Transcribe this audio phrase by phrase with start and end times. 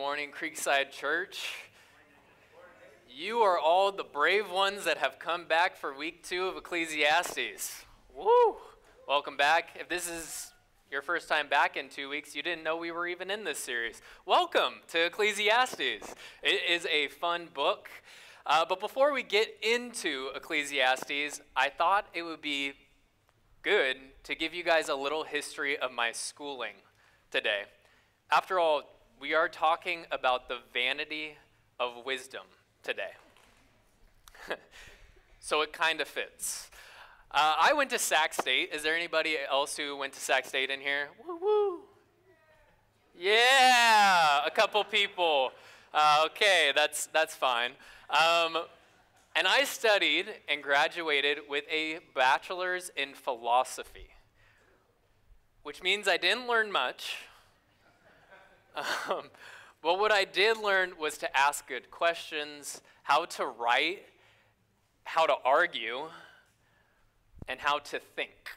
[0.00, 1.52] morning, Creekside Church.
[3.06, 7.84] You are all the brave ones that have come back for week two of Ecclesiastes.
[8.16, 8.56] Woo!
[9.06, 9.76] Welcome back.
[9.78, 10.52] If this is
[10.90, 13.58] your first time back in two weeks, you didn't know we were even in this
[13.58, 14.00] series.
[14.24, 16.14] Welcome to Ecclesiastes.
[16.42, 17.90] It is a fun book.
[18.46, 22.72] Uh, but before we get into Ecclesiastes, I thought it would be
[23.60, 26.76] good to give you guys a little history of my schooling
[27.30, 27.64] today.
[28.32, 28.84] After all,
[29.20, 31.36] we are talking about the vanity
[31.78, 32.42] of wisdom
[32.82, 33.10] today.
[35.40, 36.70] so it kind of fits.
[37.30, 38.70] Uh, I went to Sac State.
[38.72, 41.10] Is there anybody else who went to Sac State in here?
[41.26, 41.80] Woo woo.
[43.14, 45.50] Yeah, a couple people.
[45.92, 47.72] Uh, okay, that's, that's fine.
[48.08, 48.56] Um,
[49.36, 54.08] and I studied and graduated with a bachelor's in philosophy,
[55.62, 57.16] which means I didn't learn much.
[58.76, 59.24] Um,
[59.82, 64.02] but what I did learn was to ask good questions, how to write,
[65.04, 66.08] how to argue,
[67.48, 68.50] and how to think.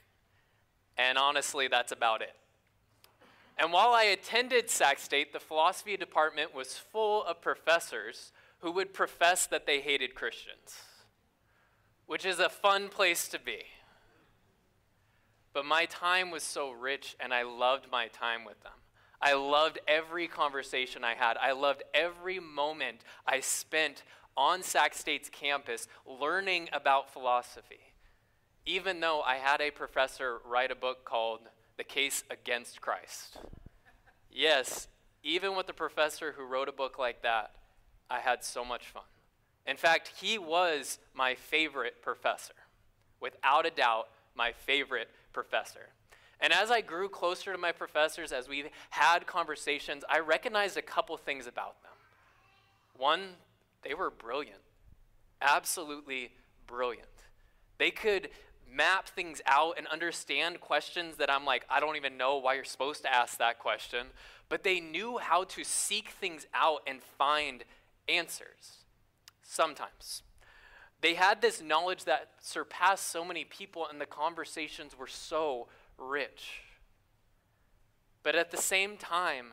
[0.97, 2.35] And honestly, that's about it.
[3.57, 8.93] And while I attended Sac State, the philosophy department was full of professors who would
[8.93, 10.83] profess that they hated Christians,
[12.05, 13.59] which is a fun place to be.
[15.53, 18.73] But my time was so rich, and I loved my time with them.
[19.23, 21.38] I loved every conversation I had.
[21.38, 24.03] I loved every moment I spent
[24.35, 27.79] on Sac State's campus learning about philosophy.
[28.66, 31.39] Even though I had a professor write a book called
[31.77, 33.38] The Case Against Christ.
[34.29, 34.89] Yes,
[35.23, 37.51] even with the professor who wrote a book like that,
[38.09, 39.03] I had so much fun.
[39.66, 42.55] In fact, he was my favorite professor.
[43.21, 45.91] Without a doubt, my favorite professor.
[46.44, 50.81] And as I grew closer to my professors, as we had conversations, I recognized a
[50.81, 51.94] couple things about them.
[52.97, 53.22] One,
[53.81, 54.59] they were brilliant,
[55.41, 56.31] absolutely
[56.67, 57.08] brilliant.
[57.77, 58.30] They could
[58.69, 62.66] map things out and understand questions that I'm like, I don't even know why you're
[62.66, 64.07] supposed to ask that question.
[64.50, 67.63] But they knew how to seek things out and find
[68.09, 68.84] answers.
[69.44, 70.23] Sometimes.
[71.00, 75.67] They had this knowledge that surpassed so many people, and the conversations were so
[75.97, 76.61] rich.
[78.23, 79.47] But at the same time,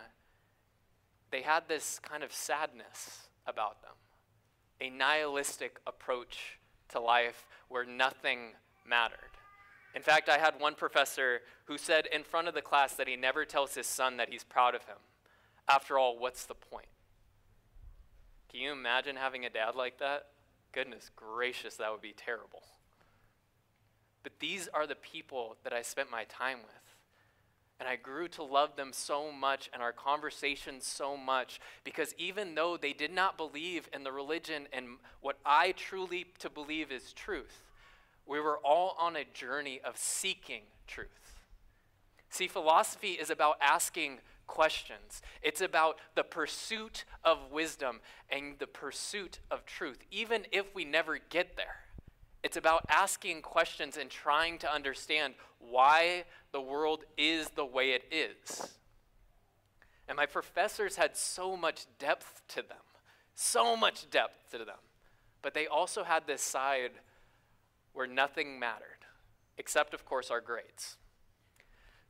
[1.31, 3.95] they had this kind of sadness about them,
[4.81, 6.59] a nihilistic approach
[6.89, 8.55] to life where nothing
[8.87, 9.19] mattered.
[9.95, 13.17] In fact, I had one professor who said in front of the class that he
[13.17, 14.99] never tells his son that he's proud of him.
[15.69, 16.87] After all, what's the point?
[18.51, 20.27] Can you imagine having a dad like that?
[20.73, 22.63] Goodness gracious, that would be terrible.
[24.23, 26.97] But these are the people that I spent my time with.
[27.79, 32.55] And I grew to love them so much and our conversations so much because even
[32.55, 37.15] though they did not believe in the religion and what I truly to believe is
[37.15, 37.63] truth,
[38.27, 41.41] we were all on a journey of seeking truth.
[42.29, 45.23] See, philosophy is about asking questions.
[45.43, 51.19] It's about the pursuit of wisdom and the pursuit of truth, even if we never
[51.19, 51.77] get there.
[52.43, 58.05] It's about asking questions and trying to understand why the world is the way it
[58.11, 58.77] is.
[60.09, 62.79] And my professors had so much depth to them,
[63.35, 64.79] so much depth to them.
[65.43, 66.93] But they also had this side
[67.93, 69.05] where nothing mattered,
[69.59, 70.97] except, of course, our grades.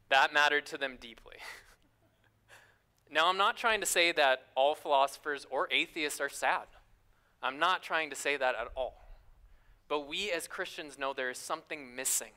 [0.08, 1.36] That mattered to them deeply.
[3.10, 6.66] now, I'm not trying to say that all philosophers or atheists are sad.
[7.42, 9.00] I'm not trying to say that at all.
[9.91, 12.31] But we as Christians know there is something missing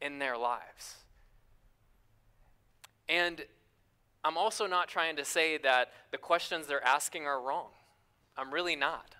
[0.00, 0.96] in their lives.
[3.06, 3.44] And
[4.24, 7.68] I'm also not trying to say that the questions they're asking are wrong.
[8.34, 9.14] I'm really not.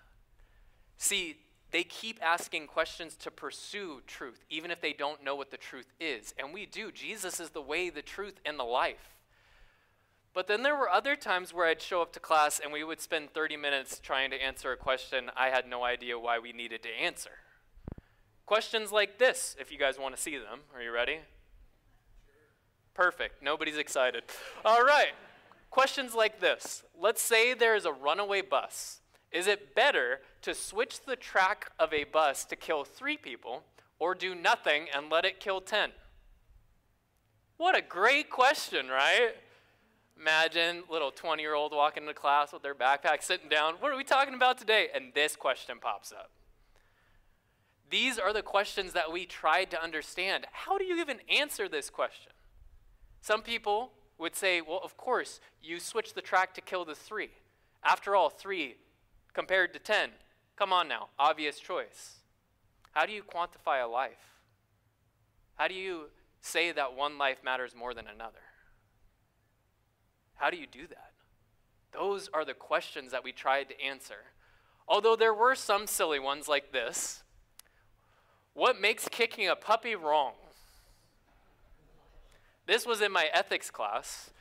[0.97, 1.37] See,
[1.69, 5.93] they keep asking questions to pursue truth, even if they don't know what the truth
[5.99, 6.33] is.
[6.39, 6.91] And we do.
[6.91, 9.19] Jesus is the way, the truth, and the life.
[10.33, 13.01] But then there were other times where I'd show up to class and we would
[13.01, 16.81] spend 30 minutes trying to answer a question I had no idea why we needed
[16.81, 17.31] to answer.
[18.47, 20.61] Questions like this, if you guys want to see them.
[20.73, 21.19] Are you ready?
[22.93, 23.43] Perfect.
[23.43, 24.23] Nobody's excited.
[24.63, 25.11] All right.
[25.69, 26.83] Questions like this.
[26.97, 29.01] Let's say there's a runaway bus.
[29.33, 33.63] Is it better to switch the track of a bus to kill three people
[33.99, 35.91] or do nothing and let it kill 10?
[37.57, 39.31] What a great question, right?
[40.17, 43.73] Imagine little 20 year old walking into class with their backpack sitting down.
[43.81, 44.87] What are we talking about today?
[44.95, 46.31] And this question pops up.
[47.89, 50.45] These are the questions that we tried to understand.
[50.51, 52.33] How do you even answer this question?
[53.21, 57.29] Some people would say, well, of course, you switch the track to kill the three.
[57.83, 58.75] After all, three
[59.33, 60.09] compared to 10.
[60.55, 62.17] Come on now, obvious choice.
[62.91, 64.41] How do you quantify a life?
[65.55, 66.05] How do you
[66.41, 68.39] say that one life matters more than another?
[70.35, 71.11] How do you do that?
[71.93, 74.25] Those are the questions that we tried to answer.
[74.87, 77.23] Although there were some silly ones like this
[78.57, 80.33] What makes kicking a puppy wrong?
[82.65, 84.31] This was in my ethics class.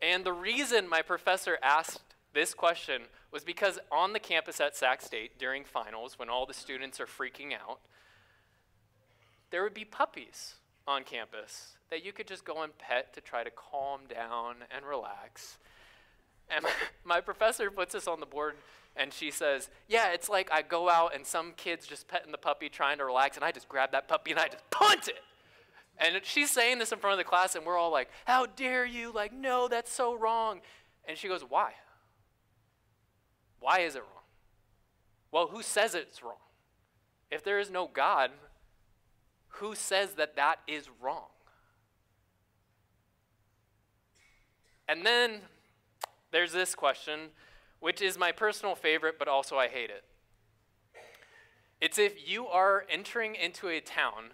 [0.00, 3.02] And the reason my professor asked this question
[3.32, 7.06] was because on the campus at Sac State during finals, when all the students are
[7.06, 7.80] freaking out,
[9.50, 10.54] there would be puppies
[10.86, 14.86] on campus that you could just go and pet to try to calm down and
[14.86, 15.58] relax.
[16.48, 16.70] And my,
[17.16, 18.54] my professor puts this on the board
[18.96, 22.38] and she says, Yeah, it's like I go out and some kid's just petting the
[22.38, 25.22] puppy trying to relax, and I just grab that puppy and I just punt it.
[25.98, 28.84] And she's saying this in front of the class, and we're all like, How dare
[28.84, 29.12] you?
[29.12, 30.60] Like, no, that's so wrong.
[31.06, 31.72] And she goes, Why?
[33.60, 34.24] Why is it wrong?
[35.32, 36.34] Well, who says it's wrong?
[37.30, 38.30] If there is no God,
[39.48, 41.28] who says that that is wrong?
[44.88, 45.40] And then
[46.30, 47.30] there's this question,
[47.84, 50.04] which is my personal favorite, but also I hate it.
[51.82, 54.30] It's if you are entering into a town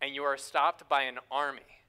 [0.00, 1.82] and you are stopped by an army,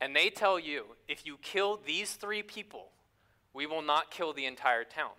[0.00, 2.90] and they tell you, if you kill these three people,
[3.54, 5.18] we will not kill the entire town.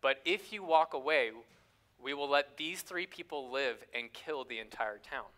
[0.00, 1.32] But if you walk away,
[2.00, 5.32] we will let these three people live and kill the entire town.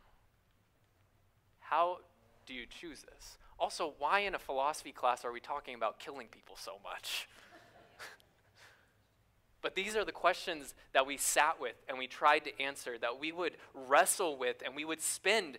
[1.60, 2.00] How
[2.44, 3.38] do you choose this?
[3.58, 7.26] Also, why in a philosophy class are we talking about killing people so much?
[9.62, 13.20] but these are the questions that we sat with and we tried to answer, that
[13.20, 15.58] we would wrestle with, and we would spend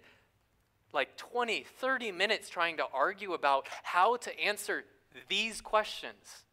[0.93, 4.83] like 20, 30 minutes trying to argue about how to answer
[5.29, 6.43] these questions.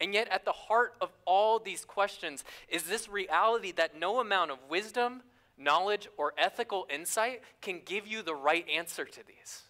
[0.00, 4.50] And yet, at the heart of all these questions is this reality that no amount
[4.50, 5.22] of wisdom,
[5.56, 9.62] knowledge, or ethical insight can give you the right answer to these.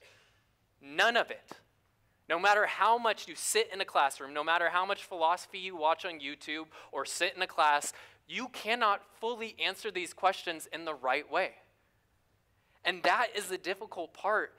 [0.83, 1.53] None of it.
[2.29, 5.77] No matter how much you sit in a classroom, no matter how much philosophy you
[5.77, 7.93] watch on YouTube or sit in a class,
[8.27, 11.53] you cannot fully answer these questions in the right way.
[12.85, 14.53] And that is the difficult part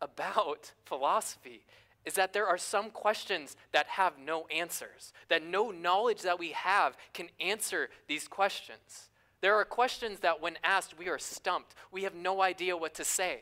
[0.00, 1.64] about philosophy
[2.04, 6.50] is that there are some questions that have no answers, that no knowledge that we
[6.52, 9.10] have can answer these questions.
[9.40, 11.74] There are questions that, when asked, we are stumped.
[11.90, 13.40] We have no idea what to say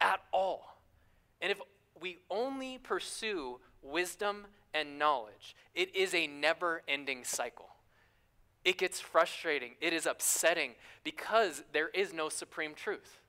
[0.00, 0.78] at all.
[1.40, 1.60] And if
[2.02, 7.68] we only pursue wisdom and knowledge, it is a never ending cycle.
[8.64, 10.72] It gets frustrating, it is upsetting
[11.04, 13.20] because there is no supreme truth.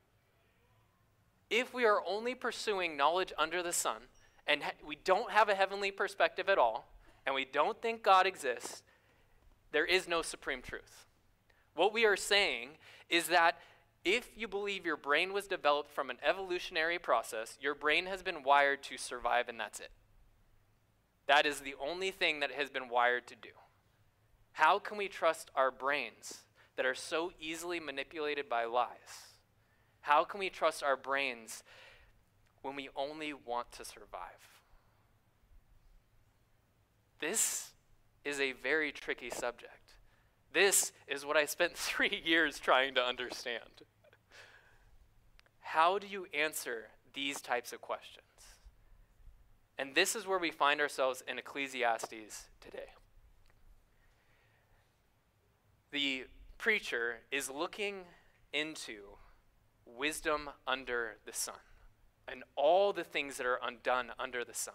[1.49, 4.01] If we are only pursuing knowledge under the sun,
[4.47, 6.87] and we don't have a heavenly perspective at all,
[7.25, 8.83] and we don't think God exists,
[9.71, 11.05] there is no supreme truth.
[11.75, 12.69] What we are saying
[13.09, 13.57] is that
[14.05, 18.43] if you believe your brain was developed from an evolutionary process, your brain has been
[18.43, 19.91] wired to survive, and that's it.
[21.27, 23.49] That is the only thing that it has been wired to do.
[24.53, 26.39] How can we trust our brains
[26.75, 29.31] that are so easily manipulated by lies?
[30.01, 31.63] How can we trust our brains
[32.61, 34.19] when we only want to survive?
[37.21, 37.71] This
[38.25, 39.93] is a very tricky subject.
[40.53, 43.83] This is what I spent three years trying to understand.
[45.73, 48.27] How do you answer these types of questions?
[49.77, 52.89] And this is where we find ourselves in Ecclesiastes today
[55.93, 56.25] the
[56.57, 58.01] preacher is looking
[58.51, 59.01] into
[59.85, 61.55] wisdom under the sun
[62.27, 64.73] and all the things that are undone under the sun.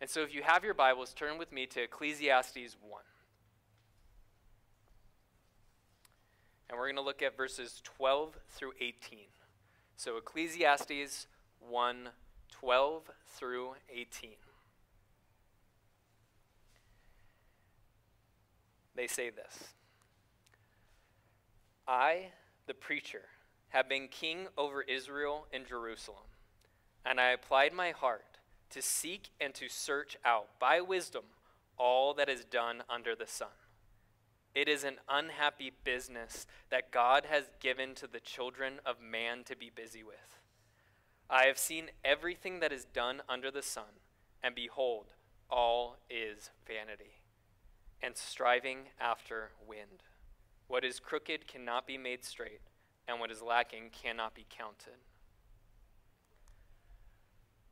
[0.00, 3.02] And so, if you have your Bibles, turn with me to Ecclesiastes 1.
[6.68, 9.18] And we're going to look at verses 12 through 18.
[10.02, 11.26] So, Ecclesiastes
[11.58, 12.08] 1
[12.52, 14.30] 12 through 18.
[18.96, 19.74] They say this.
[21.86, 22.28] I,
[22.66, 23.24] the preacher,
[23.68, 26.30] have been king over Israel and Jerusalem,
[27.04, 28.38] and I applied my heart
[28.70, 31.24] to seek and to search out by wisdom
[31.76, 33.59] all that is done under the sun.
[34.54, 39.56] It is an unhappy business that God has given to the children of man to
[39.56, 40.38] be busy with.
[41.28, 44.00] I have seen everything that is done under the sun,
[44.42, 45.12] and behold,
[45.48, 47.20] all is vanity
[48.02, 50.02] and striving after wind.
[50.66, 52.60] What is crooked cannot be made straight,
[53.06, 55.04] and what is lacking cannot be counted.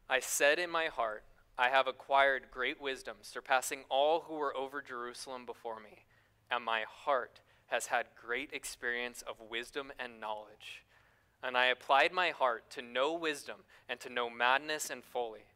[0.08, 1.25] I said in my heart,
[1.58, 6.04] I have acquired great wisdom, surpassing all who were over Jerusalem before me,
[6.50, 10.84] and my heart has had great experience of wisdom and knowledge.
[11.42, 15.46] And I applied my heart to know wisdom and to know madness and folly.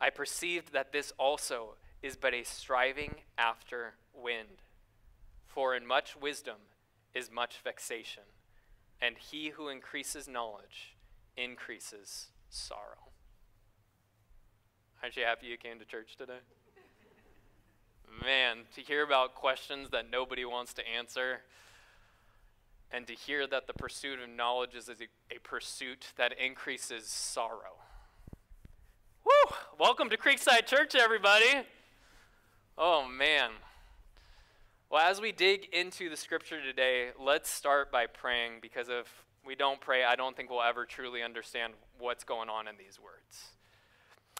[0.00, 4.62] I perceived that this also is but a striving after wind.
[5.46, 6.56] For in much wisdom
[7.14, 8.22] is much vexation,
[9.00, 10.94] and he who increases knowledge
[11.36, 13.08] increases sorrow.
[15.02, 16.40] Aren't you happy you came to church today?
[18.10, 21.40] Man, to hear about questions that nobody wants to answer,
[22.90, 24.94] and to hear that the pursuit of knowledge is a,
[25.34, 27.76] a pursuit that increases sorrow.
[29.24, 29.56] Woo!
[29.78, 31.66] Welcome to Creekside Church, everybody.
[32.76, 33.50] Oh, man.
[34.90, 39.06] Well, as we dig into the scripture today, let's start by praying because if
[39.46, 42.98] we don't pray, I don't think we'll ever truly understand what's going on in these
[42.98, 43.52] words.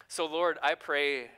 [0.07, 1.29] So, Lord, I pray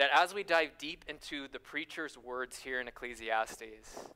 [0.00, 4.06] that as we dive deep into the preacher's words here in Ecclesiastes,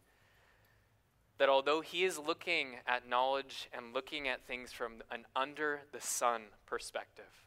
[1.36, 6.00] that although he is looking at knowledge and looking at things from an under the
[6.00, 7.44] sun perspective,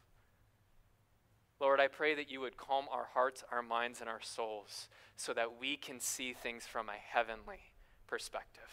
[1.60, 5.34] Lord, I pray that you would calm our hearts, our minds, and our souls so
[5.34, 7.72] that we can see things from a heavenly
[8.06, 8.70] perspective.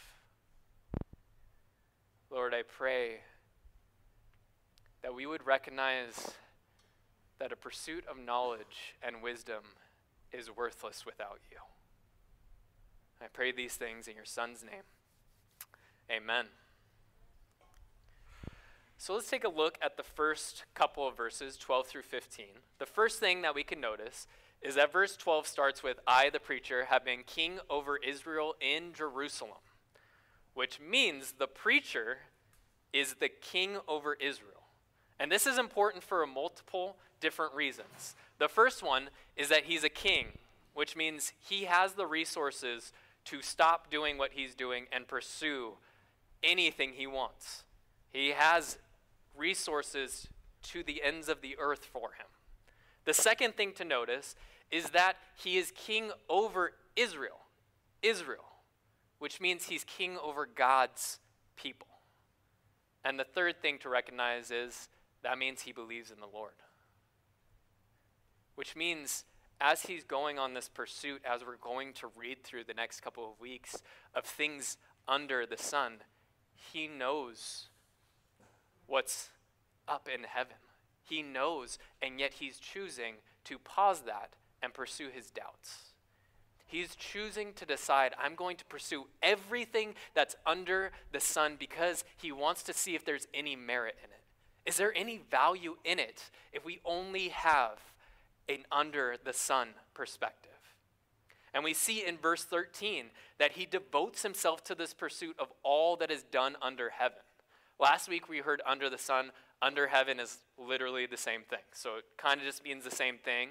[2.31, 3.21] Lord, I pray
[5.01, 6.35] that we would recognize
[7.39, 9.63] that a pursuit of knowledge and wisdom
[10.33, 11.59] is worthless without you.
[13.21, 14.83] I pray these things in your Son's name.
[16.11, 16.47] Amen.
[18.99, 22.47] So let's take a look at the first couple of verses, 12 through 15.
[22.79, 24.27] The first thing that we can notice
[24.63, 28.95] is that verse 12 starts with I, the preacher, have been king over Israel in
[28.95, 29.59] Jerusalem,
[30.55, 32.19] which means the preacher
[32.93, 34.63] is the king over Israel.
[35.19, 38.15] And this is important for a multiple different reasons.
[38.39, 40.27] The first one is that he's a king,
[40.75, 42.93] which means he has the resources
[43.25, 45.73] to stop doing what he's doing and pursue
[46.43, 47.65] anything he wants.
[48.13, 48.77] He has
[49.35, 50.29] resources
[50.65, 52.27] to the ends of the earth for him.
[53.07, 54.37] The second thing to notice
[54.71, 57.41] is that he is king over Israel.
[58.03, 58.45] Israel,
[59.19, 61.21] which means he's king over God's
[61.57, 61.89] people.
[63.03, 64.91] And the third thing to recognize is
[65.23, 66.53] that means he believes in the Lord.
[68.55, 69.25] Which means
[69.61, 73.31] as he's going on this pursuit, as we're going to read through the next couple
[73.31, 73.83] of weeks
[74.15, 76.03] of things under the sun,
[76.55, 77.69] he knows
[78.87, 79.31] what's
[79.89, 80.57] up in heaven.
[81.03, 85.93] He knows, and yet he's choosing to pause that and pursue his doubts.
[86.67, 92.33] He's choosing to decide, I'm going to pursue everything that's under the sun because he
[92.33, 94.23] wants to see if there's any merit in it.
[94.67, 97.79] Is there any value in it if we only have
[98.49, 100.51] an under the sun perspective?
[101.53, 103.07] And we see in verse 13
[103.39, 107.19] that he devotes himself to this pursuit of all that is done under heaven.
[107.79, 109.31] Last week we heard under the sun,
[109.63, 111.61] under heaven is literally the same thing.
[111.73, 113.51] So it kind of just means the same thing.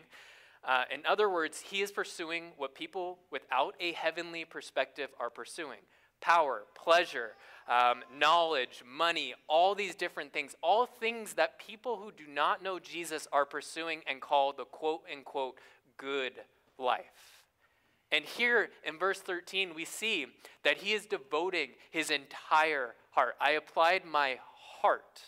[0.65, 5.79] Uh, in other words, he is pursuing what people without a heavenly perspective are pursuing
[6.23, 7.31] power, pleasure,
[7.67, 12.79] um, knowledge, money, all these different things, all things that people who do not know
[12.79, 15.57] Jesus are pursuing and call the quote unquote
[15.97, 16.33] good
[16.79, 17.43] life.
[18.11, 20.27] And here in verse 13, we see
[20.63, 23.35] that he is devoting his entire heart.
[23.41, 24.37] I applied my
[24.81, 25.23] heart.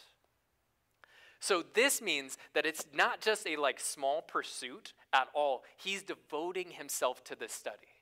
[1.39, 5.63] So this means that it's not just a like small pursuit at all.
[5.77, 7.94] He's devoting himself to this study.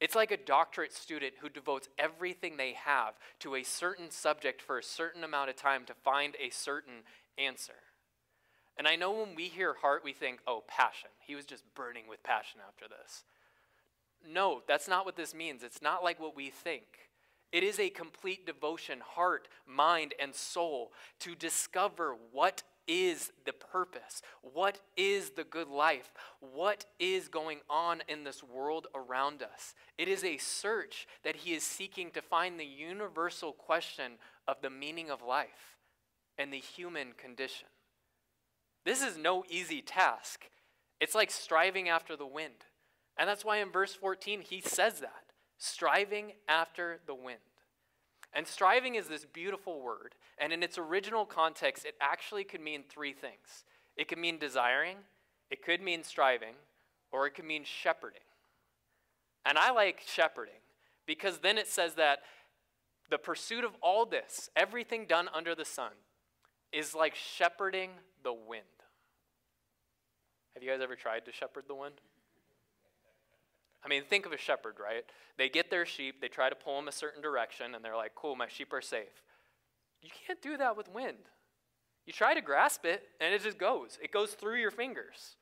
[0.00, 4.78] It's like a doctorate student who devotes everything they have to a certain subject for
[4.78, 7.04] a certain amount of time to find a certain
[7.38, 7.74] answer.
[8.76, 11.10] And I know when we hear heart, we think, oh, passion.
[11.20, 13.24] He was just burning with passion after this.
[14.28, 15.62] No, that's not what this means.
[15.62, 16.84] It's not like what we think.
[17.52, 24.22] It is a complete devotion, heart, mind, and soul, to discover what is the purpose?
[24.42, 26.12] What is the good life?
[26.40, 29.74] What is going on in this world around us?
[29.98, 34.12] It is a search that he is seeking to find the universal question
[34.46, 35.78] of the meaning of life
[36.38, 37.68] and the human condition.
[38.84, 40.44] This is no easy task.
[41.00, 42.66] It's like striving after the wind.
[43.16, 45.24] And that's why in verse 14 he says that
[45.58, 47.38] striving after the wind.
[48.34, 50.14] And striving is this beautiful word.
[50.38, 53.64] And in its original context, it actually could mean three things
[53.96, 54.96] it could mean desiring,
[55.50, 56.54] it could mean striving,
[57.12, 58.18] or it could mean shepherding.
[59.46, 60.62] And I like shepherding
[61.06, 62.20] because then it says that
[63.10, 65.92] the pursuit of all this, everything done under the sun,
[66.72, 67.90] is like shepherding
[68.24, 68.64] the wind.
[70.54, 72.00] Have you guys ever tried to shepherd the wind?
[73.84, 75.04] I mean, think of a shepherd, right?
[75.36, 78.14] They get their sheep, they try to pull them a certain direction, and they're like,
[78.14, 79.22] cool, my sheep are safe.
[80.00, 81.18] You can't do that with wind.
[82.06, 83.98] You try to grasp it, and it just goes.
[84.02, 85.36] It goes through your fingers.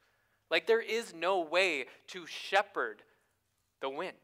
[0.50, 3.02] Like, there is no way to shepherd
[3.80, 4.16] the wind.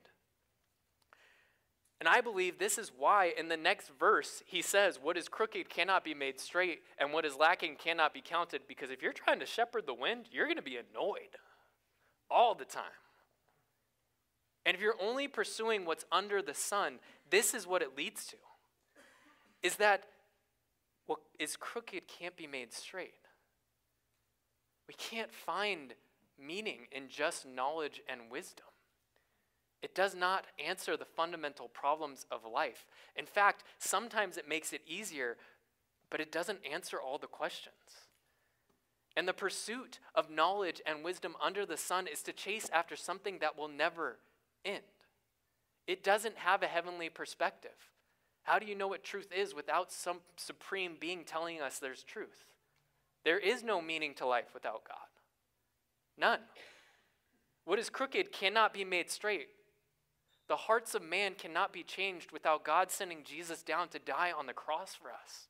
[2.01, 5.69] And I believe this is why in the next verse he says, What is crooked
[5.69, 8.63] cannot be made straight, and what is lacking cannot be counted.
[8.69, 11.37] Because if you're trying to shepherd the wind, you're going to be annoyed
[12.31, 12.85] all the time.
[14.69, 16.99] And if you're only pursuing what's under the sun,
[17.31, 18.37] this is what it leads to
[19.63, 20.05] is that
[21.07, 23.15] what is crooked can't be made straight.
[24.87, 25.95] We can't find
[26.39, 28.67] meaning in just knowledge and wisdom.
[29.81, 32.85] It does not answer the fundamental problems of life.
[33.17, 35.39] In fact, sometimes it makes it easier,
[36.11, 37.75] but it doesn't answer all the questions.
[39.17, 43.39] And the pursuit of knowledge and wisdom under the sun is to chase after something
[43.39, 44.19] that will never
[44.69, 44.83] end.
[45.87, 47.71] It doesn't have a heavenly perspective.
[48.43, 52.45] How do you know what truth is without some supreme being telling us there's truth?
[53.25, 54.97] There is no meaning to life without God.
[56.17, 56.41] None.
[57.65, 59.49] What is crooked cannot be made straight.
[60.49, 64.47] The hearts of man cannot be changed without God sending Jesus down to die on
[64.47, 65.49] the cross for us.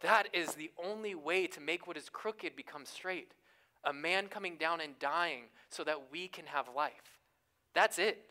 [0.00, 3.32] That is the only way to make what is crooked become straight.
[3.82, 7.18] A man coming down and dying so that we can have life.
[7.76, 8.24] That's it.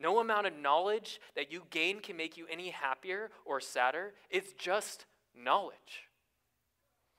[0.00, 4.14] No amount of knowledge that you gain can make you any happier or sadder.
[4.30, 6.08] It's just knowledge.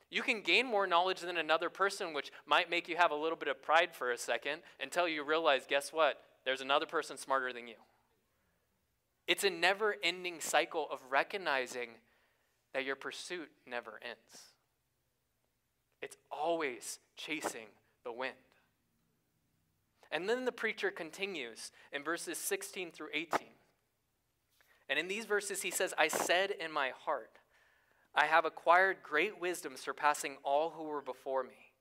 [0.09, 3.37] You can gain more knowledge than another person, which might make you have a little
[3.37, 6.19] bit of pride for a second until you realize guess what?
[6.45, 7.75] there's another person smarter than you.
[9.27, 11.89] It's a never ending cycle of recognizing
[12.73, 14.51] that your pursuit never ends.
[16.01, 17.67] It's always chasing
[18.03, 18.33] the wind.
[20.13, 23.39] And then the preacher continues in verses 16 through 18.
[24.87, 27.39] And in these verses, he says, I said in my heart,
[28.13, 31.71] I have acquired great wisdom surpassing all who were before me.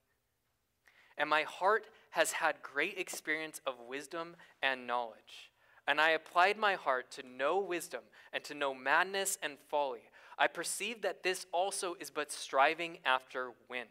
[1.19, 5.51] And my heart has had great experience of wisdom and knowledge.
[5.87, 8.01] And I applied my heart to know wisdom
[8.33, 10.05] and to know madness and folly.
[10.39, 13.89] I perceive that this also is but striving after wind.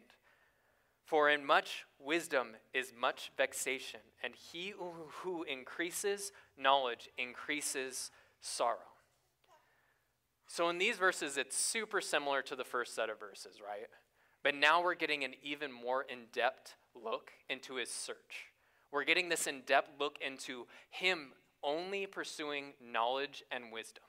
[1.04, 4.72] For in much wisdom is much vexation, and he
[5.22, 8.10] who increases knowledge increases
[8.40, 8.78] sorrow.
[10.46, 13.86] So, in these verses, it's super similar to the first set of verses, right?
[14.42, 18.52] But now we're getting an even more in depth look into his search.
[18.90, 24.04] We're getting this in depth look into him only pursuing knowledge and wisdom.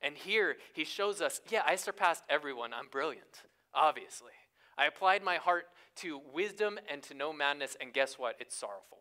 [0.00, 2.72] And here he shows us yeah, I surpassed everyone.
[2.72, 3.42] I'm brilliant,
[3.74, 4.32] obviously.
[4.78, 8.36] I applied my heart to wisdom and to know madness, and guess what?
[8.38, 8.98] It's sorrowful.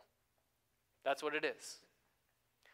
[1.06, 1.78] That's what it is.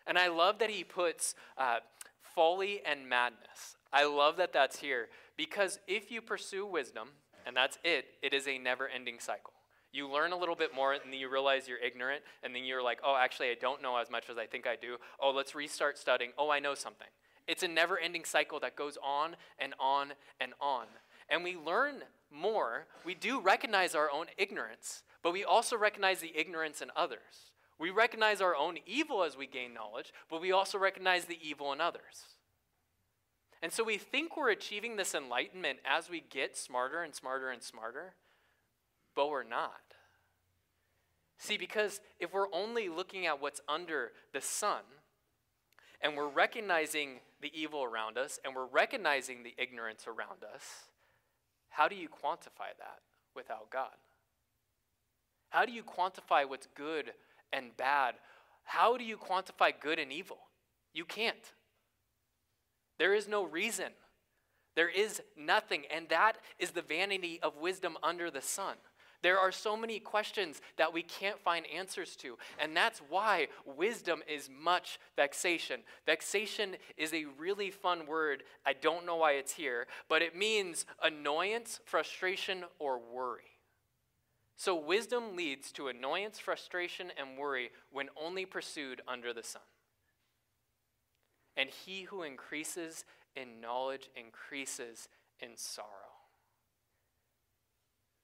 [0.07, 1.79] And I love that he puts uh,
[2.21, 3.75] folly and madness.
[3.91, 7.09] I love that that's here because if you pursue wisdom,
[7.45, 9.53] and that's it, it is a never ending cycle.
[9.91, 12.81] You learn a little bit more, and then you realize you're ignorant, and then you're
[12.81, 14.97] like, oh, actually, I don't know as much as I think I do.
[15.19, 16.31] Oh, let's restart studying.
[16.37, 17.07] Oh, I know something.
[17.47, 20.85] It's a never ending cycle that goes on and on and on.
[21.29, 21.95] And we learn
[22.33, 22.87] more.
[23.05, 27.51] We do recognize our own ignorance, but we also recognize the ignorance in others.
[27.79, 31.73] We recognize our own evil as we gain knowledge, but we also recognize the evil
[31.73, 32.37] in others.
[33.61, 37.63] And so we think we're achieving this enlightenment as we get smarter and smarter and
[37.63, 38.15] smarter,
[39.15, 39.81] but we're not.
[41.37, 44.81] See, because if we're only looking at what's under the sun,
[46.01, 50.63] and we're recognizing the evil around us, and we're recognizing the ignorance around us,
[51.73, 52.99] how do you quantify that
[53.35, 53.95] without God?
[55.49, 57.13] How do you quantify what's good
[57.51, 58.13] and bad?
[58.63, 60.37] How do you quantify good and evil?
[60.93, 61.53] You can't.
[62.99, 63.91] There is no reason.
[64.75, 65.85] There is nothing.
[65.91, 68.75] And that is the vanity of wisdom under the sun.
[69.23, 72.37] There are so many questions that we can't find answers to.
[72.59, 75.79] And that's why wisdom is much vexation.
[76.05, 78.43] Vexation is a really fun word.
[78.65, 83.43] I don't know why it's here, but it means annoyance, frustration, or worry.
[84.57, 89.61] So wisdom leads to annoyance, frustration, and worry when only pursued under the sun.
[91.55, 93.05] And he who increases
[93.37, 95.07] in knowledge increases
[95.39, 95.87] in sorrow.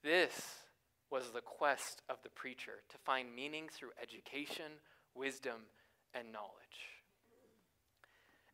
[0.03, 0.55] This
[1.12, 4.80] was the quest of the preacher to find meaning through education,
[5.15, 5.62] wisdom,
[6.13, 7.02] and knowledge.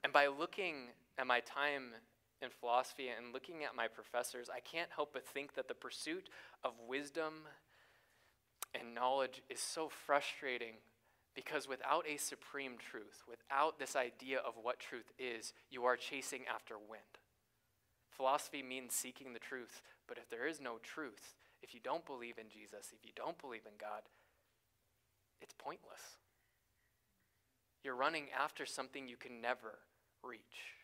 [0.04, 1.94] And by looking at my time
[2.42, 6.30] in philosophy and looking at my professors, I can't help but think that the pursuit
[6.64, 7.34] of wisdom
[8.80, 10.76] And knowledge is so frustrating
[11.34, 16.42] because without a supreme truth, without this idea of what truth is, you are chasing
[16.54, 17.02] after wind.
[18.10, 22.38] Philosophy means seeking the truth, but if there is no truth, if you don't believe
[22.38, 24.02] in Jesus, if you don't believe in God,
[25.42, 26.18] it's pointless.
[27.84, 29.80] You're running after something you can never
[30.24, 30.76] reach.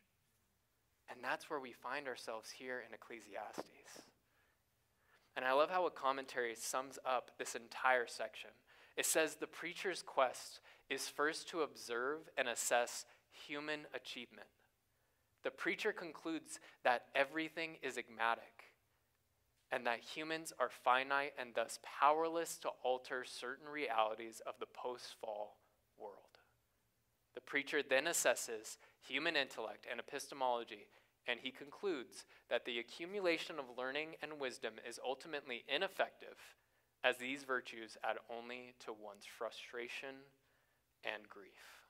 [1.09, 4.03] And that's where we find ourselves here in Ecclesiastes.
[5.35, 8.51] And I love how a commentary sums up this entire section.
[8.97, 14.47] It says the preacher's quest is first to observe and assess human achievement.
[15.43, 18.60] The preacher concludes that everything is enigmatic
[19.71, 25.15] and that humans are finite and thus powerless to alter certain realities of the post
[25.21, 25.57] fall
[25.97, 26.39] world.
[27.35, 30.87] The preacher then assesses human intellect and epistemology
[31.27, 36.37] and he concludes that the accumulation of learning and wisdom is ultimately ineffective,
[37.03, 40.15] as these virtues add only to one's frustration
[41.03, 41.81] and grief.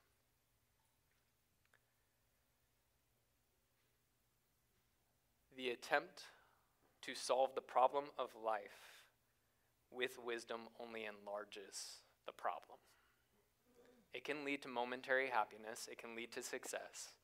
[5.56, 6.24] The attempt
[7.02, 9.04] to solve the problem of life
[9.90, 12.78] with wisdom only enlarges the problem.
[14.14, 17.14] It can lead to momentary happiness, it can lead to success,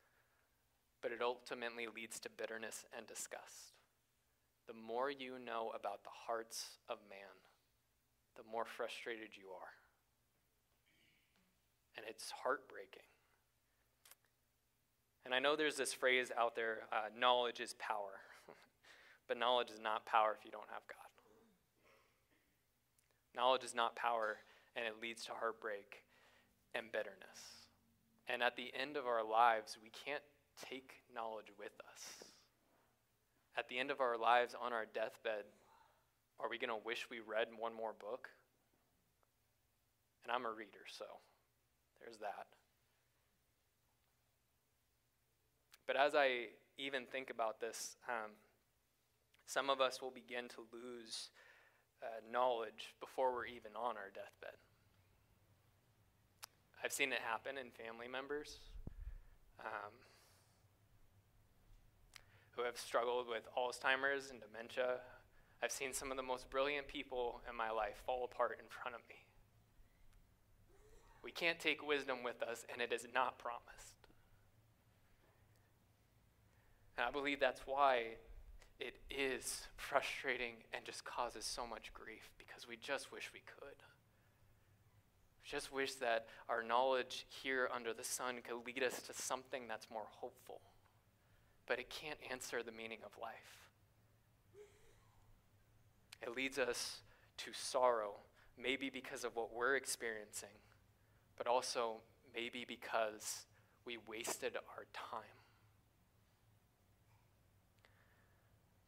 [1.03, 3.77] but it ultimately leads to bitterness and disgust.
[4.67, 7.37] The more you know about the hearts of man,
[8.37, 9.73] the more frustrated you are.
[11.97, 13.09] And it's heartbreaking.
[15.25, 18.21] And I know there's this phrase out there uh, knowledge is power.
[19.29, 21.09] But knowledge is not power if you don't have God.
[23.37, 24.39] Knowledge is not power,
[24.75, 26.03] and it leads to heartbreak
[26.75, 27.69] and bitterness.
[28.27, 30.23] And at the end of our lives, we can't
[30.69, 32.25] take knowledge with us.
[33.57, 35.45] At the end of our lives, on our deathbed,
[36.41, 38.29] are we going to wish we read one more book?
[40.25, 41.05] And I'm a reader, so
[42.01, 42.47] there's that.
[45.87, 48.33] But as I even think about this, um,
[49.49, 51.31] some of us will begin to lose
[52.03, 54.61] uh, knowledge before we're even on our deathbed.
[56.85, 58.61] I've seen it happen in family members.
[59.59, 59.91] Um,
[62.59, 64.99] who have struggled with Alzheimer's and dementia.
[65.63, 68.97] I've seen some of the most brilliant people in my life fall apart in front
[68.97, 69.15] of me.
[71.23, 73.95] We can't take wisdom with us, and it is not promised.
[76.97, 78.17] And I believe that's why
[78.79, 83.77] it is frustrating and just causes so much grief because we just wish we could.
[85.43, 89.67] We just wish that our knowledge here under the sun could lead us to something
[89.69, 90.61] that's more hopeful
[91.69, 93.69] but it can't answer the meaning of life.
[96.23, 97.03] It leads us
[97.37, 98.15] to sorrow,
[98.61, 100.57] maybe because of what we're experiencing,
[101.37, 101.99] but also
[102.35, 103.45] maybe because
[103.85, 105.38] we wasted our time.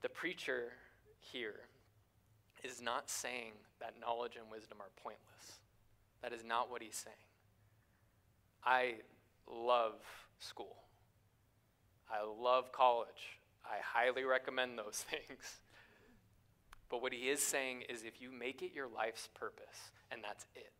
[0.03, 0.73] The preacher
[1.19, 1.61] here
[2.65, 5.61] is not saying that knowledge and wisdom are pointless.
[6.23, 7.17] That is not what he's saying.
[8.65, 8.97] I
[9.47, 9.95] love
[10.39, 10.77] school.
[12.11, 13.39] I love college.
[13.65, 15.61] I highly recommend those things.
[16.89, 20.45] But what he is saying is if you make it your life's purpose, and that's
[20.57, 20.73] it,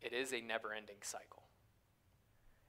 [0.00, 1.42] it is a never ending cycle.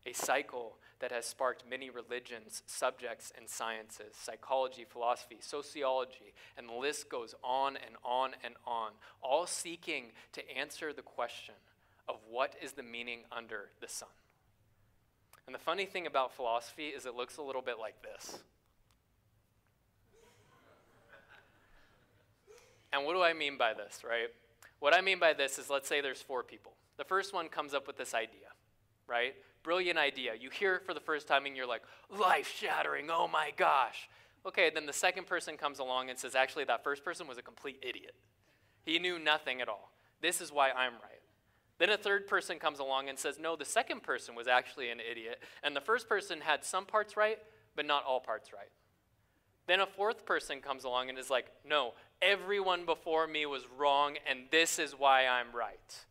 [0.05, 6.73] A cycle that has sparked many religions, subjects, and sciences psychology, philosophy, sociology, and the
[6.73, 11.55] list goes on and on and on, all seeking to answer the question
[12.07, 14.09] of what is the meaning under the sun.
[15.45, 18.39] And the funny thing about philosophy is it looks a little bit like this.
[22.93, 24.27] And what do I mean by this, right?
[24.79, 26.73] What I mean by this is let's say there's four people.
[26.97, 28.53] The first one comes up with this idea,
[29.07, 29.33] right?
[29.63, 30.33] Brilliant idea.
[30.39, 34.09] You hear it for the first time and you're like, life shattering, oh my gosh.
[34.45, 37.41] Okay, then the second person comes along and says, actually, that first person was a
[37.41, 38.13] complete idiot.
[38.83, 39.91] He knew nothing at all.
[40.21, 41.21] This is why I'm right.
[41.79, 44.99] Then a third person comes along and says, no, the second person was actually an
[44.99, 47.39] idiot, and the first person had some parts right,
[47.75, 48.69] but not all parts right.
[49.65, 54.17] Then a fourth person comes along and is like, no, everyone before me was wrong,
[54.29, 56.05] and this is why I'm right.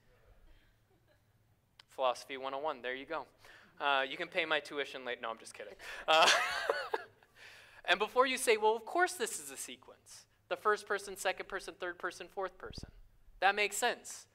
[2.02, 3.26] Philosophy 101, there you go.
[3.80, 5.22] Uh, you can pay my tuition late.
[5.22, 5.74] No, I'm just kidding.
[6.08, 6.28] Uh,
[7.84, 11.46] and before you say, well, of course this is a sequence the first person, second
[11.46, 12.88] person, third person, fourth person.
[13.38, 14.26] That makes sense.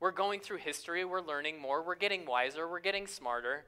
[0.00, 3.66] We're going through history, we're learning more, we're getting wiser, we're getting smarter.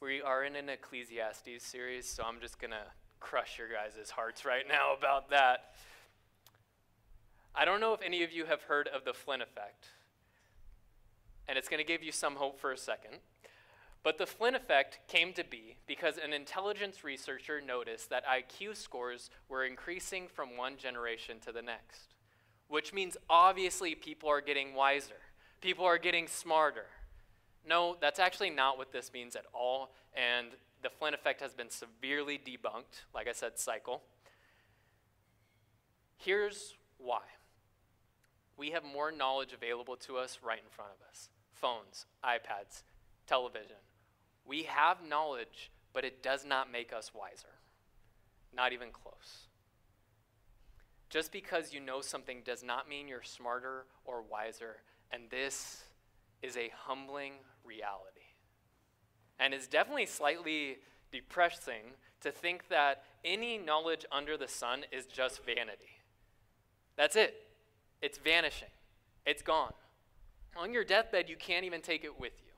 [0.00, 2.84] We are in an Ecclesiastes series, so I'm just going to
[3.18, 5.74] crush your guys' hearts right now about that.
[7.56, 9.88] I don't know if any of you have heard of the Flynn effect,
[11.52, 13.18] and it's going to give you some hope for a second.
[14.02, 19.28] But the Flynn effect came to be because an intelligence researcher noticed that IQ scores
[19.50, 22.14] were increasing from one generation to the next,
[22.68, 25.20] which means obviously people are getting wiser,
[25.60, 26.86] people are getting smarter.
[27.68, 30.46] No, that's actually not what this means at all, and
[30.82, 34.00] the Flynn effect has been severely debunked, like I said, cycle.
[36.16, 37.20] Here's why
[38.56, 41.28] we have more knowledge available to us right in front of us
[41.62, 42.82] phones, iPads,
[43.26, 43.76] television.
[44.44, 47.54] We have knowledge, but it does not make us wiser.
[48.54, 49.46] Not even close.
[51.08, 54.78] Just because you know something does not mean you're smarter or wiser,
[55.10, 55.84] and this
[56.42, 58.34] is a humbling reality.
[59.38, 60.78] And it's definitely slightly
[61.12, 66.00] depressing to think that any knowledge under the sun is just vanity.
[66.96, 67.34] That's it.
[68.00, 68.68] It's vanishing.
[69.24, 69.72] It's gone.
[70.56, 72.52] On your deathbed, you can't even take it with you.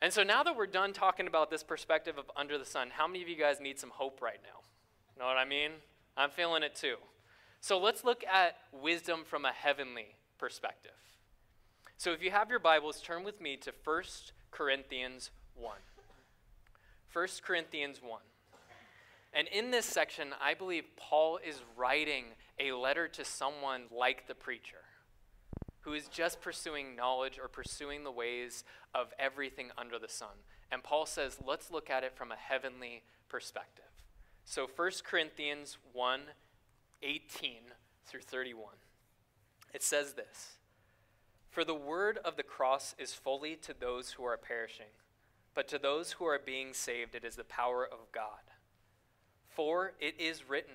[0.00, 3.06] And so now that we're done talking about this perspective of under the sun, how
[3.06, 4.60] many of you guys need some hope right now?
[5.18, 5.72] Know what I mean?
[6.16, 6.96] I'm feeling it too.
[7.60, 10.92] So let's look at wisdom from a heavenly perspective.
[11.96, 14.02] So if you have your Bibles, turn with me to 1
[14.52, 15.72] Corinthians 1.
[17.12, 18.20] 1 Corinthians 1.
[19.34, 22.26] And in this section, I believe Paul is writing
[22.60, 24.87] a letter to someone like the preacher
[25.88, 28.62] who is just pursuing knowledge or pursuing the ways
[28.94, 30.44] of everything under the sun.
[30.70, 33.84] And Paul says, let's look at it from a heavenly perspective.
[34.44, 36.20] So 1 Corinthians 1
[37.02, 37.52] 18
[38.04, 38.74] through 31.
[39.72, 40.58] It says this
[41.48, 44.92] For the word of the cross is fully to those who are perishing,
[45.54, 48.52] but to those who are being saved, it is the power of God.
[49.48, 50.74] For it is written,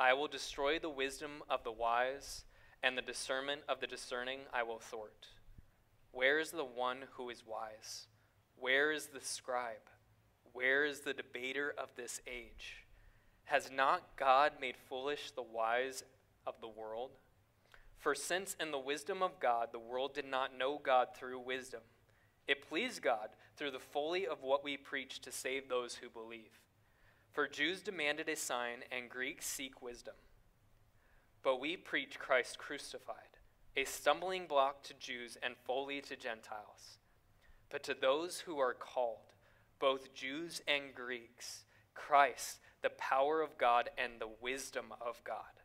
[0.00, 2.44] I will destroy the wisdom of the wise,
[2.82, 5.28] and the discernment of the discerning I will thwart.
[6.12, 8.06] Where is the one who is wise?
[8.58, 9.88] Where is the scribe?
[10.52, 12.84] Where is the debater of this age?
[13.44, 16.02] Has not God made foolish the wise
[16.46, 17.10] of the world?
[17.98, 21.80] For since in the wisdom of God the world did not know God through wisdom,
[22.46, 26.60] it pleased God through the folly of what we preach to save those who believe.
[27.32, 30.14] For Jews demanded a sign, and Greeks seek wisdom.
[31.48, 33.38] But we preach Christ crucified,
[33.74, 36.98] a stumbling block to Jews and folly to Gentiles.
[37.70, 39.32] But to those who are called,
[39.80, 45.62] both Jews and Greeks, Christ, the power of God and the wisdom of God.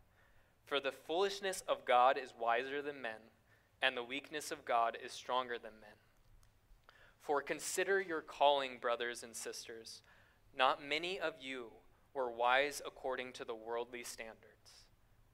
[0.65, 3.33] For the foolishness of God is wiser than men,
[3.81, 5.97] and the weakness of God is stronger than men.
[7.19, 10.01] For consider your calling, brothers and sisters.
[10.57, 11.71] Not many of you
[12.13, 14.52] were wise according to the worldly standards.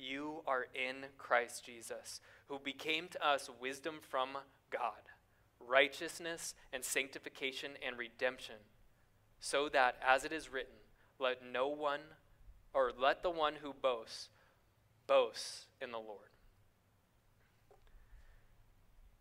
[0.00, 4.30] you are in Christ Jesus, who became to us wisdom from
[4.70, 5.08] God,
[5.60, 8.56] righteousness and sanctification and redemption,
[9.38, 10.74] so that, as it is written,
[11.18, 12.00] let no one,
[12.72, 14.28] or let the one who boasts,
[15.06, 16.30] boast in the Lord.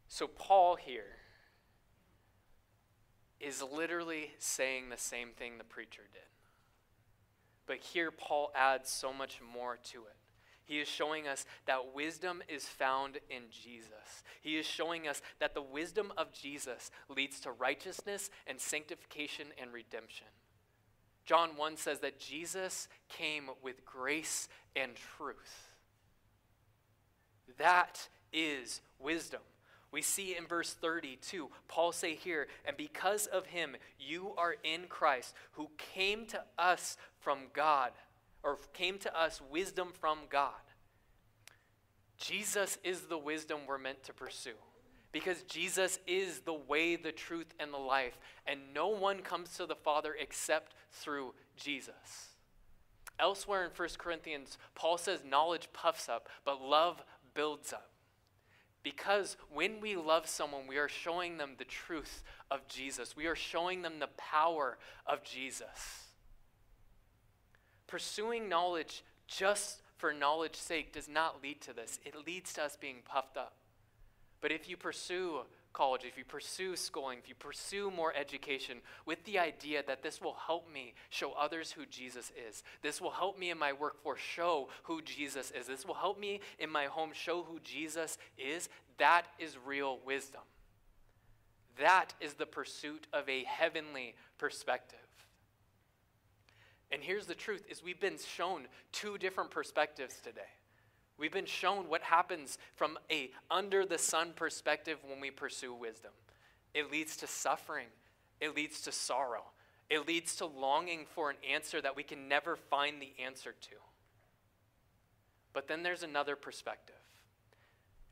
[0.08, 1.18] So, Paul here
[3.40, 6.22] is literally saying the same thing the preacher did.
[7.66, 10.19] But here, Paul adds so much more to it.
[10.70, 14.22] He is showing us that wisdom is found in Jesus.
[14.40, 19.74] He is showing us that the wisdom of Jesus leads to righteousness and sanctification and
[19.74, 20.28] redemption.
[21.26, 25.70] John 1 says that Jesus came with grace and truth.
[27.58, 29.42] That is wisdom.
[29.92, 34.82] We see in verse 32, Paul say here, and because of him, you are in
[34.88, 37.92] Christ, who came to us from God,
[38.44, 40.54] or came to us wisdom from God.
[42.18, 44.56] Jesus is the wisdom we're meant to pursue.
[45.12, 48.20] Because Jesus is the way, the truth, and the life.
[48.46, 52.36] And no one comes to the Father except through Jesus.
[53.20, 57.90] Elsewhere in 1 Corinthians, Paul says knowledge puffs up, but love builds up.
[58.84, 63.16] Because when we love someone, we are showing them the truth of Jesus.
[63.16, 66.09] We are showing them the power of Jesus.
[67.90, 72.78] Pursuing knowledge just for knowledge's sake does not lead to this, it leads to us
[72.80, 73.54] being puffed up.
[74.42, 75.40] But if you pursue
[75.74, 80.22] college, if you pursue schooling, if you pursue more education with the idea that this
[80.22, 84.22] will help me show others who Jesus is, this will help me in my workforce
[84.22, 88.70] show who Jesus is, this will help me in my home show who Jesus is,
[89.00, 90.42] that is real wisdom.
[91.80, 95.00] That is the pursuit of a heavenly perspective.
[96.92, 100.42] And here's the truth is we've been shown two different perspectives today.
[101.18, 106.12] We've been shown what happens from a under the sun perspective when we pursue wisdom.
[106.74, 107.88] It leads to suffering.
[108.40, 109.44] It leads to sorrow.
[109.90, 113.76] It leads to longing for an answer that we can never find the answer to.
[115.52, 116.96] But then there's another perspective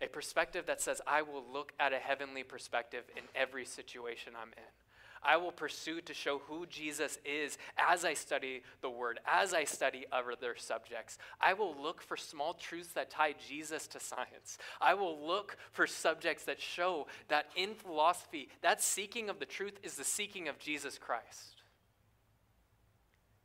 [0.01, 4.49] a perspective that says, I will look at a heavenly perspective in every situation I'm
[4.49, 4.86] in.
[5.23, 9.63] I will pursue to show who Jesus is as I study the Word, as I
[9.63, 11.17] study other subjects.
[11.41, 14.57] I will look for small truths that tie Jesus to science.
[14.79, 19.79] I will look for subjects that show that in philosophy, that seeking of the truth
[19.83, 21.61] is the seeking of Jesus Christ.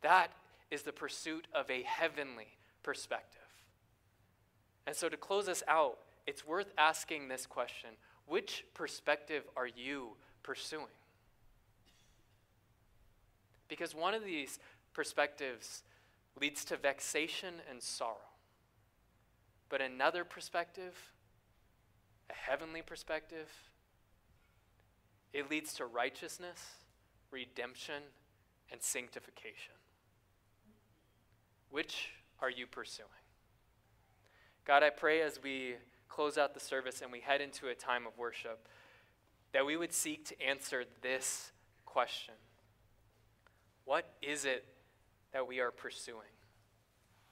[0.03, 0.33] That
[0.71, 3.41] is the pursuit of a heavenly perspective.
[4.87, 7.91] And so, to close us out, it's worth asking this question
[8.27, 10.87] Which perspective are you pursuing?
[13.73, 14.59] Because one of these
[14.93, 15.83] perspectives
[16.39, 18.29] leads to vexation and sorrow.
[19.71, 20.95] But another perspective,
[22.29, 23.49] a heavenly perspective,
[25.33, 26.61] it leads to righteousness,
[27.31, 28.03] redemption,
[28.71, 29.73] and sanctification.
[31.71, 32.11] Which
[32.43, 33.09] are you pursuing?
[34.67, 35.77] God, I pray as we
[36.11, 38.69] close out the service and we head into a time of worship
[39.55, 41.53] that we would seek to answer this
[41.87, 42.35] question
[43.85, 44.65] what is it
[45.33, 46.21] that we are pursuing?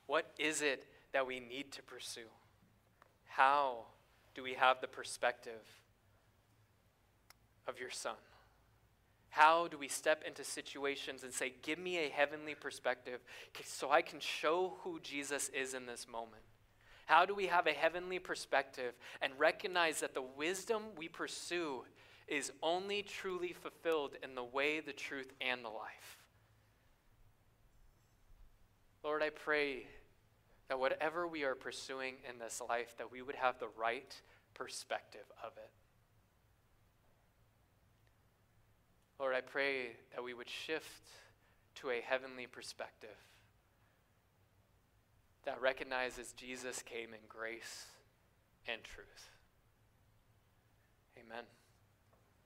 [0.07, 2.29] What is it that we need to pursue?
[3.27, 3.85] How
[4.35, 5.63] do we have the perspective
[7.67, 8.17] of your Son?
[9.31, 13.21] How do we step into situations and say, Give me a heavenly perspective
[13.65, 16.43] so I can show who Jesus is in this moment?
[17.07, 21.85] How do we have a heavenly perspective and recognize that the wisdom we pursue
[22.29, 26.20] is only truly fulfilled in the way, the truth, and the life?
[29.03, 29.87] Lord, I pray
[30.69, 34.15] that whatever we are pursuing in this life, that we would have the right
[34.55, 35.71] perspective of it.
[39.19, 41.11] Lord, I pray that we would shift
[41.77, 43.17] to a heavenly perspective
[45.45, 47.87] that recognizes Jesus came in grace
[48.67, 49.31] and truth.
[51.19, 51.45] Amen.